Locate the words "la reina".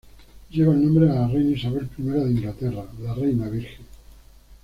1.13-1.51, 3.03-3.47